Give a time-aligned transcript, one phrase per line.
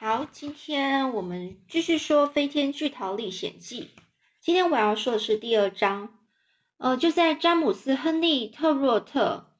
[0.00, 3.82] 好，今天我们继续说《飞天巨桃历险记》。
[4.40, 6.20] 今天我要说的是第二章。
[6.76, 9.56] 呃，就在詹姆斯·亨利·特洛特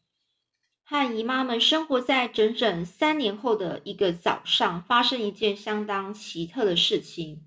[0.84, 7.42] 和姨妈们生活在整整三年后的一个早上，发生一件相当奇特的事情。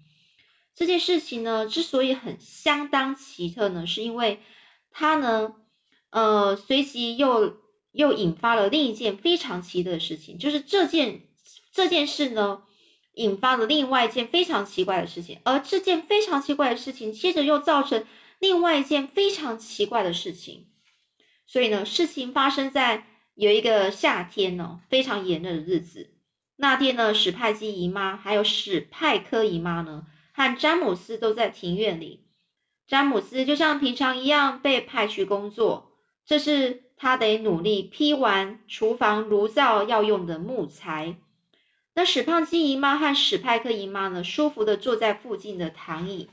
[0.76, 4.42] 这件事情呢，之所以很相当奇特呢，是因为
[4.89, 5.55] 它呢，
[6.10, 7.55] 呃，随即又
[7.94, 11.21] 又引发了另一件非常奇特的事情，就是这件
[11.71, 12.64] 这件事呢。
[13.14, 18.05] 引发了另外一件非常奇怪的事情，而这件非常奇怪的事情，接着又造成
[18.40, 20.67] 另外一件非常奇怪的事情。
[21.45, 23.05] 所以呢，事情发生在
[23.36, 26.13] 有一个夏天呢，非常炎热的日子。
[26.55, 32.25] 那天呢，史派基姨妈还有史派科姨妈呢，和詹姆斯都在庭院里。
[32.88, 35.91] 詹姆斯就像平常一样被派去工作，
[36.25, 41.17] 这是他得努力劈完厨房炉灶要用的木材。
[41.94, 46.30] 那史胖基姨妈和史派克姨妈呢，舒服的坐在附近的躺椅，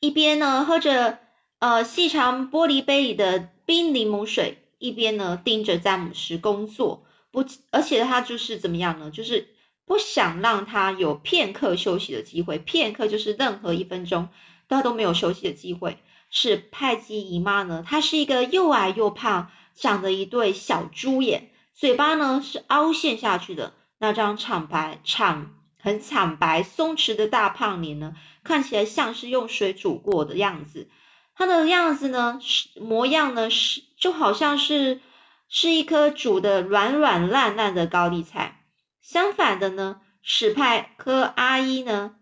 [0.00, 1.18] 一边呢喝着
[1.58, 7.04] 呃细长玻璃杯里的冰柠檬水，一边呢盯着詹姆斯工作。
[7.30, 9.10] 不，而且他就是怎么样呢？
[9.10, 9.48] 就是
[9.84, 12.58] 不想让他有片刻休息的机会。
[12.58, 14.30] 片刻就是任何一分钟，
[14.68, 15.98] 他都没有休息的机会。
[16.30, 23.74] 史派基姨妈呢，她是一个又矮又胖，长着一对小猪眼，嘴巴呢是凹陷下去的。
[23.98, 30.88] 那张惨白、惨很惨白、松弛的大胖脸呢，看起来像是用水煮过的样子。
[31.34, 35.00] 他的样子呢，是模样呢，是就好像是
[35.48, 38.64] 是一颗煮的软软烂烂的高丽菜。
[39.00, 42.16] 相反的呢，史派科阿姨呢，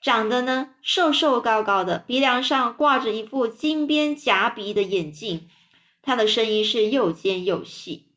[0.00, 5.48] 长得呢瘦瘦高高的，鼻梁上挂着一副金边夹鼻的眼镜。
[6.02, 8.07] 他的声音是又尖又细。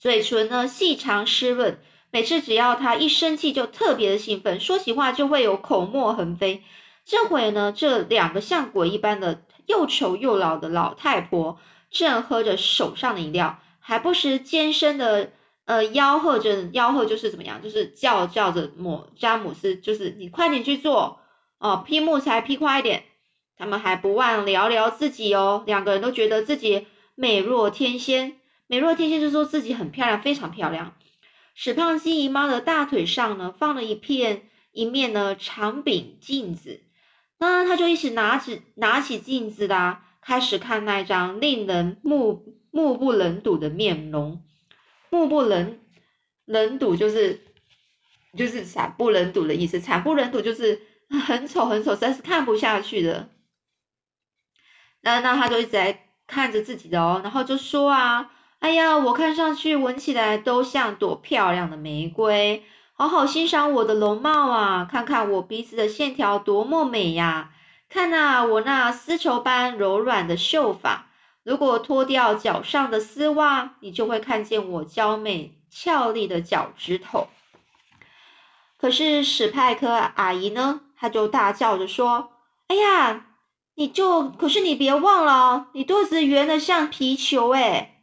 [0.00, 1.78] 嘴唇呢细长湿润，
[2.10, 6.64] 每次只要他一生气就特别的兴奋，说起话就会有口沫横飞。
[7.04, 11.58] 这会呢，这两个像鬼一般的又丑又老的老太婆
[11.90, 15.32] 正喝着手上的饮料，还不时尖声的
[15.66, 21.20] 呃吆喝着，吆喝就是怎么样，就是叫叫着某詹姆斯，就是你快点去做
[21.58, 23.04] 哦，劈木材劈快一点。
[23.58, 28.39] 他们还不忘聊聊自己哦，两个人都觉得自己美若天仙。
[28.70, 30.94] 美若天仙就说自己很漂亮，非常漂亮。
[31.56, 36.80] 史胖基姨妈的大腿上呢，放了一片一面呢长柄镜子，
[37.40, 44.44] 那她就一起拿起拿起镜子啦，开始看那张令人目目不能睹的面容。
[45.10, 45.80] 目不能
[46.44, 47.40] 能睹就是
[48.36, 50.80] 就是惨不忍睹的意思，惨不忍睹就是
[51.26, 53.30] 很丑很丑，实在是看不下去的。
[55.00, 58.30] 那那他就一直在看着自己的哦，然后就说啊。
[58.60, 62.62] 哎呀，我看上去闻起来都像朵漂亮的玫瑰，
[62.92, 64.86] 好好欣赏我的容貌啊！
[64.90, 67.52] 看看我鼻子的线条多么美呀！
[67.88, 71.06] 看呐，我那丝绸般柔软的秀发，
[71.42, 77.28] 如果脱掉脚上的丝袜，你就会看见我娇美俏丽的脚趾头。
[78.76, 80.82] 可是史派克阿姨呢？
[80.98, 82.32] 她就大叫着说
[82.68, 83.24] ：“哎呀，
[83.74, 87.96] 你就可是你别忘了，你肚子圆的像皮球哎！”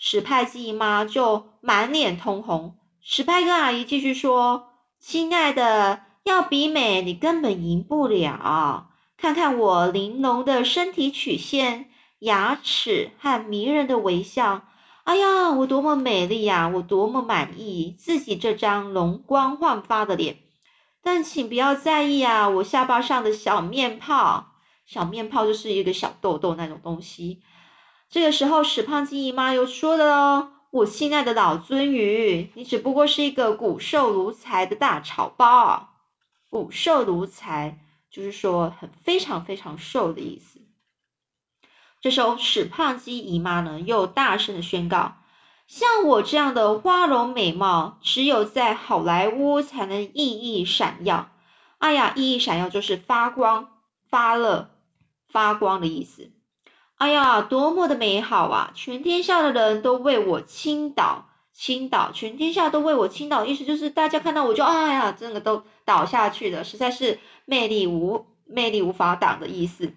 [0.00, 2.78] 史派基姨妈就满脸通红。
[3.00, 4.68] 史派跟阿姨继续说
[5.00, 8.90] ：“亲爱的，要比美，你根本赢不了。
[9.16, 14.62] 看看我玲珑的身体曲线、牙齿和迷人的微笑。
[15.02, 16.68] 哎呀，我多么美丽呀！
[16.68, 20.36] 我多么满意自己这张容光焕发的脸。
[21.02, 24.52] 但请不要在意啊，我下巴上的小面泡，
[24.86, 27.42] 小面泡就是一个小痘痘那种东西。”
[28.10, 35.90] 这个时候，史胖基姨妈又说了哦：“我亲爱的老鳟鱼，你只不过是一个骨瘦如柴的大草包。
[36.48, 37.78] 骨瘦如柴，
[38.10, 40.60] 就是说很非常非常瘦的意思。”
[42.00, 45.16] 这时候，史胖基姨妈呢又大声的宣告
[45.68, 51.28] ：“像我这样的花容美貌，只有在好莱坞才能熠熠闪耀。
[51.76, 53.68] 哎呀，熠熠闪耀就是发光、
[54.08, 54.70] 发热、
[55.28, 56.30] 发光的意思。”
[56.98, 58.72] 哎呀，多么的美好啊！
[58.74, 63.44] 全天下的人都为我倾倒，倾倒，全天下都为我倾倒。
[63.44, 69.92] 意思就是大家看到我就哎呀，真的都倒下去了，实在是魅力无魅力无法挡的意思。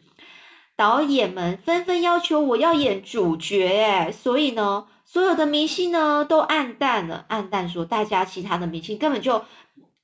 [0.76, 9.44] 导演们纷纷要求我要演主角，哎，所以呢，所有的明星呢都暗淡了，暗淡说大家其他的明星根本就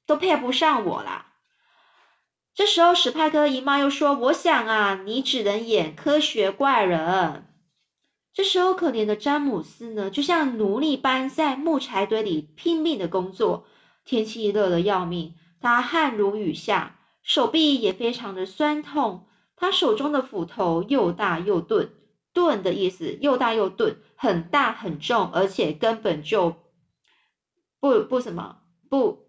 [0.08, 1.27] 都配不上我啦。
[2.58, 7.46] 这时候，史派克姨妈又说：“我想啊，你只能演科学怪人。”
[8.34, 13.68] 这时候，可怜的詹姆斯呢，就像奴隶般在木柴堆里拼命的工作。
[14.06, 19.28] 天气热得要命，他汗如雨下，手臂也非常的酸痛。
[19.56, 21.92] 他手中的斧头又大又钝，
[22.34, 26.56] 钝的意思又大又钝，很大很重，而且根本就
[27.80, 29.28] 不不什么不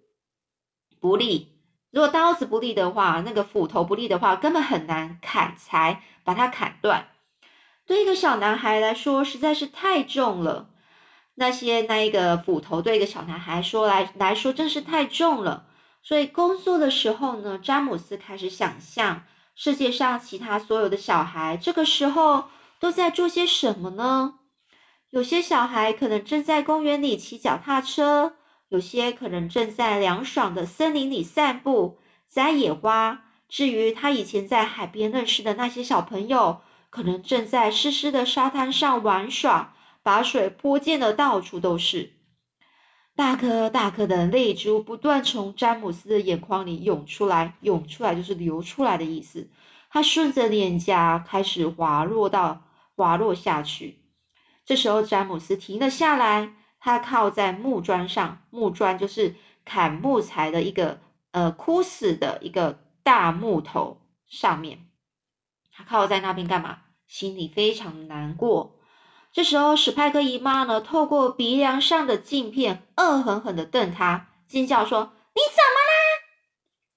[0.98, 1.57] 不利。
[1.90, 7.08] 如果刀子不利的话，那个斧头不利的话，根本很难砍柴把它砍断。
[7.87, 10.69] 对一个小男孩来说，实在是太重了。
[11.35, 15.67] 那些那一个斧头对一个小男孩说来来说真是太重了，
[16.02, 19.23] 所以工作的时候呢，詹姆斯开始想象
[19.55, 22.49] 世界上其他所有的小孩这个时候
[22.81, 24.35] 都在做些什么呢？
[25.11, 28.35] 有些小孩可能正在公园里骑脚踏车，
[28.68, 31.98] 有些可能正在凉爽的森林里散步
[32.28, 33.24] 摘野花。
[33.48, 36.60] 至于他以前在海边认识的那些小朋友，
[36.90, 39.74] 可能正在湿湿的沙滩上玩耍。
[40.00, 42.12] 把水泼溅的到处都是，
[43.14, 49.50] 大颗大颗的泪珠不断从詹姆斯的眼眶里涌出来，涌出来就是流出来的意思。
[49.90, 52.62] 他顺着脸颊开始滑落到
[52.96, 53.98] 滑落下去。
[54.64, 59.34] 这时候，詹姆斯停了下来，他靠在木桩上，木桩就是
[59.64, 61.00] 砍木材的一个
[61.32, 64.86] 呃枯死的一个大木头上面。
[65.72, 66.78] 他靠在那边干嘛？
[67.06, 68.75] 心里非常难过。
[69.32, 75.94] 这时候，史派克姨妈呢，透过鼻梁上的镜片，恶狠狠地瞪他，尖叫说：“你怎么啦？”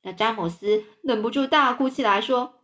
[0.03, 2.55] 那詹姆斯忍不住大哭起来，说：“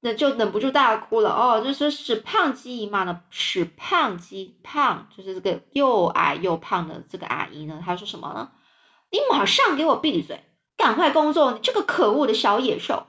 [0.00, 8.50] 那就忍不住大哭了哦。”就是史胖鸡姨妈呢，史胖鸡胖，就是这个又矮又胖的这个阿姨呢，她说什么呢？
[9.10, 10.44] 你马上给我闭嘴，
[10.76, 11.52] 赶快工作！
[11.52, 13.06] 你这个可恶的小野兽！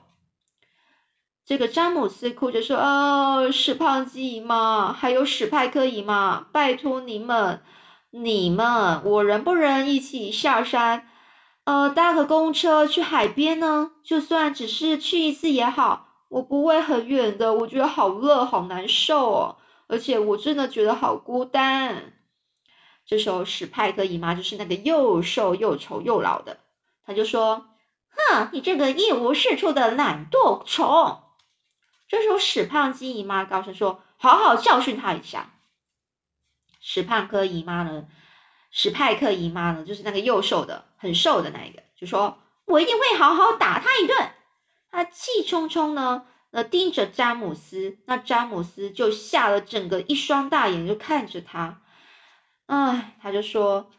[1.44, 7.60] 这个詹姆斯哭着说：“哦，史胖鸡姨妈，还有史派克姨妈，拜托你们，
[8.10, 11.08] 你们，我能不能一起下山？
[11.64, 13.90] 呃，搭个公车去海边呢？
[14.02, 17.52] 就算只是去一次也好，我不会很远的。
[17.54, 19.56] 我觉得好热，好难受哦，
[19.88, 22.14] 而且我真的觉得好孤单。”
[23.04, 26.60] 这时候，史派克姨妈就是那个又瘦又丑又老的，
[27.04, 27.66] 她就说
[28.30, 31.20] ：“哼，你这个一无是处的懒惰虫！”
[32.06, 35.50] 这时候，史胖鸡姨妈高声说：“好好教训他一下。”
[36.80, 38.06] 史胖科姨妈呢？
[38.70, 39.84] 史派克姨妈呢？
[39.84, 44.30] 就是那个又瘦的、很瘦的那一个，就说：“我一定会好好打他一顿。”
[44.90, 47.98] 他气冲冲呢，呃，盯着詹姆斯。
[48.06, 51.80] 那詹姆斯就吓了整个一双大眼，就看着他。
[52.66, 53.90] 哎，他就说：“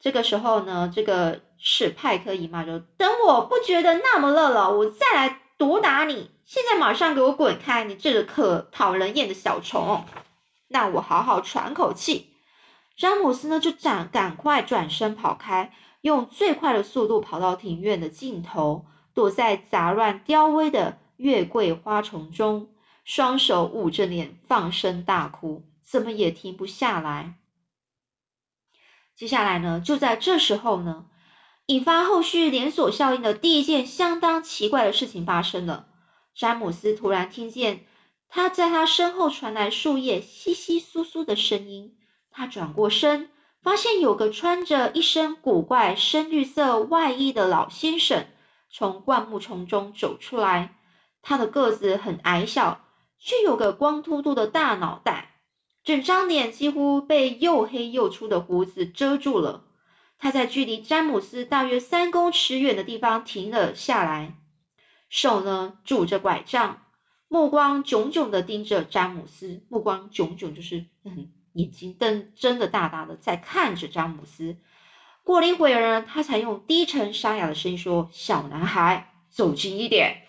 [0.00, 7.84] 这个时候呢，这个史派克姨妈就等我不觉得那么热了，我再来毒打你。”现在马上给我滚开！
[7.84, 10.06] 你这个可讨人厌的小虫！
[10.66, 12.32] 那我好好喘口气。
[12.96, 18.86] 詹姆斯呢，就赶赶快转身跑开，用最快的速度跑到庭院的尽头，
[19.18, 22.68] 躲在杂乱凋萎的月桂花丛中，
[23.02, 27.34] 双手捂着脸，放声大哭，怎么也停不下来。
[29.16, 31.06] 接下来呢，就在这时候呢，
[31.66, 35.88] 引发后续连锁效应的第一件相当奇怪的事情发生了。
[36.36, 37.86] 詹姆斯突然听见
[38.28, 41.98] 他在他身后传来树叶窸窸窣窣的声音。
[42.30, 43.30] 他转过身，
[43.64, 48.24] 发现有个穿着一身古怪深绿色外衣的老先生
[48.70, 50.76] 从灌木丛中走出来。
[51.20, 52.84] 他的个子很矮小，
[53.18, 55.42] 却有个光秃秃的大脑袋，
[55.82, 59.64] 整张脸几乎被又黑又粗的胡子遮住了。
[60.18, 64.36] 他在距离詹姆斯大约三公尺远的地方停了下来。
[65.08, 66.82] 手呢拄着拐杖，
[67.28, 74.56] 目光炯炯的盯着詹姆斯，目光炯炯就是嗯，眼睛瞪睁的大大的在看着詹姆斯。
[75.28, 80.22] 过了一会儿呢，他才用低沉沙哑的声音说：“小男孩，走近一点。”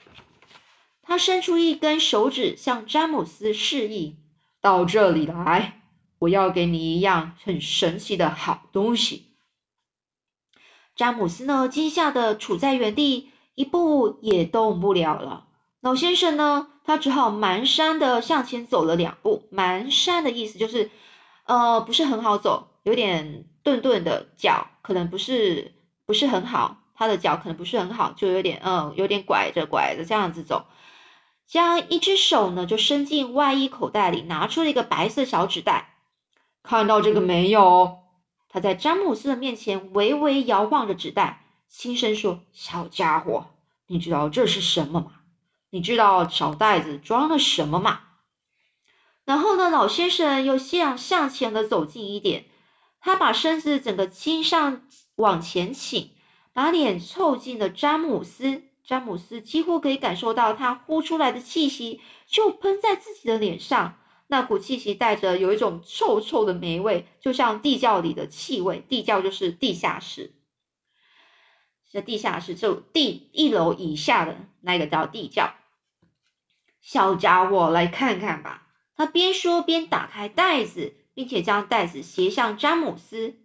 [1.01, 4.17] 他伸出一根手指向詹姆斯示意
[4.59, 5.79] ：“到这里来，
[6.19, 9.27] 我要给你一样很神奇的好东西。”
[10.97, 13.29] 詹姆斯呢，惊吓的处在原地。
[13.55, 15.47] 一步也动不了了。
[15.81, 16.67] 老先生呢？
[16.85, 19.49] 他只好蹒跚的向前走了两步。
[19.51, 20.89] 蹒跚的意思就是，
[21.43, 25.73] 呃，不是很好走，有点顿顿的脚，可能不是
[26.05, 26.77] 不是很好。
[26.95, 30.65] 他的脚可能不是很好，就有点嗯，有点拐着拐着这样子走。
[31.47, 35.95] 将一只手呢，就伸进外衣口袋里，拿出了一个白色小纸袋。
[36.61, 37.99] 看到这个没有？
[38.49, 41.45] 他在詹姆斯的面前微微摇晃着纸袋。
[41.69, 43.45] 轻声说：“小家伙，
[43.85, 45.11] 你知道这是什么吗？
[45.69, 48.01] 你知道小袋子装了什么吗？”
[49.23, 52.45] 然后呢，老先生又向向前的走近一点，
[53.01, 56.11] 他把身子整个倾上往前倾，
[56.53, 58.63] 把脸凑近了詹姆斯。
[58.83, 68.83] 詹姆斯几乎可以感受到他呼出来的气息就喷在自己的脸上，那股气息带着有一种臭臭的霉味，就像地窖里的气味。
[68.89, 70.33] 地窖就是地下室，
[71.91, 75.53] 是地下室，就地一楼以下的那个叫地窖。
[76.81, 78.67] 小家伙，来看看吧！
[78.95, 83.35] 他边说边打开袋子，并且将袋子斜向詹姆斯。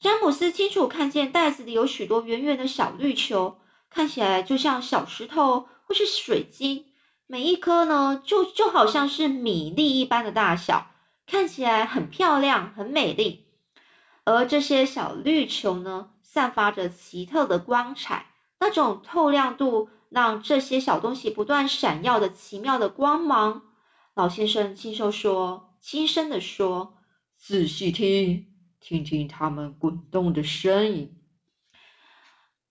[0.00, 3.60] 詹姆斯清楚看见袋子里有许多圆圆的小绿球。
[3.90, 6.86] 看起来就像小石头或是水晶，
[7.28, 10.90] 每一颗呢就就好像是米粒一般的大小，
[11.28, 13.46] 看起来很漂亮、很美丽。
[14.24, 18.26] 而这些小绿球呢，散发着奇特的光彩，
[18.58, 23.62] 那种透亮度让这些小东西不断闪耀的奇妙的光芒。
[24.12, 26.94] 老先生轻声说：“轻声的说，
[27.44, 28.46] 仔细听，
[28.78, 31.16] 听听它们滚动的声音。”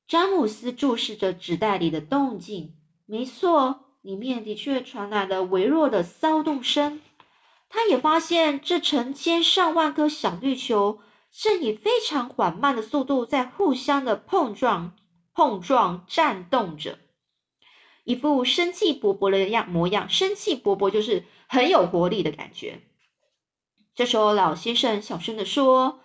[0.07, 7.01] 詹姆斯注视着纸袋里的动静，没错，里面的确传来了微弱的骚动声。
[7.67, 11.01] 他也发现这成千上万颗小绿球
[11.33, 14.95] 正以非常缓慢的速度在互相的碰撞、
[15.33, 16.97] 碰撞、颤动着，
[18.05, 20.07] 一副生气勃勃的样模样。
[20.07, 22.83] 生气勃勃就是很有活力的感觉。
[23.95, 25.99] 这时候，老先生小声的说：“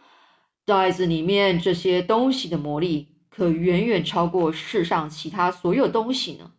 [0.66, 6.52] 袋子里面这些东西的魔力。”可远远超过世上其他所有东西呢。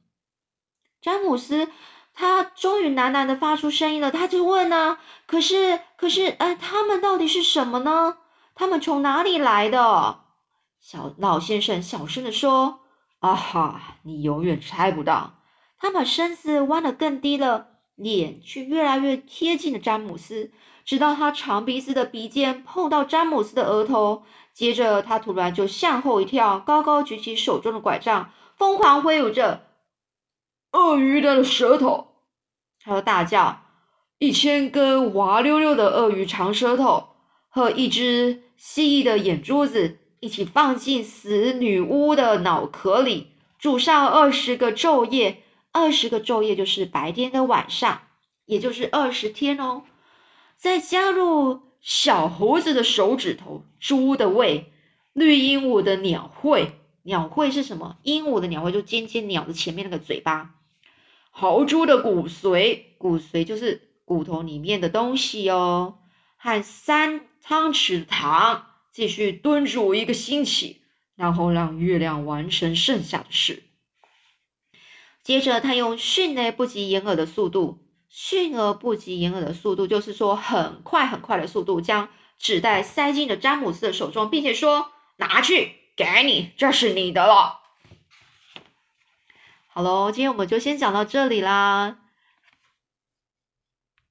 [1.01, 1.69] 詹姆斯，
[2.13, 4.11] 他终于喃喃的发出声音了。
[4.11, 8.17] 他就问呢：“可是，可是，呃，他们到底是什么呢？
[8.53, 10.19] 他们从哪里来的？”
[10.79, 12.81] 小老先生小声的说
[13.21, 15.39] ：“啊哈，你永远猜不到。”
[15.81, 20.51] 他把身子弯得更低了，脸却越来越贴近了詹姆斯，
[20.85, 24.23] 直到他长鼻子的鼻尖碰到詹姆斯的额头。
[24.53, 29.63] 接着，他突然就向后一跳，高高举起手中的拐杖，疯狂挥舞着
[30.71, 32.07] 鳄鱼的舌头，
[32.83, 33.61] 他大叫
[34.19, 37.09] ：“一千根滑溜溜的鳄鱼长舌头
[37.49, 45.43] 和一只蜥蜴的眼珠子一起放进死女巫的脑壳里，煮上二十个昼夜。
[45.77, 48.01] 二十个昼夜就是白天跟晚上，
[48.45, 49.83] 也就是二十天哦。
[50.57, 54.73] 再加入。”小猴子的手指头，猪的胃，
[55.13, 56.71] 绿鹦鹉的鸟喙，
[57.03, 57.97] 鸟喙是什么？
[58.01, 60.55] 鹦鹉的鸟喙就尖尖鸟的前面那个嘴巴。
[61.29, 65.99] 豪猪的骨髓，骨髓就是骨头里面的东西哦。
[66.35, 70.81] 和三汤匙糖，继续炖煮一个星期，
[71.15, 73.63] 然后让月亮完成剩下的事。
[75.27, 77.83] 接着，他用迅雷不及掩耳的速度。
[78.07, 82.07] 迅而不及掩耳的速度，就是说很快很快的速度，将
[82.39, 87.59] 纸袋塞进了詹姆斯的手中，并且说：“拿去，给你，这是你的了。”
[89.67, 91.97] 好喽，今天我们就先讲到这里啦。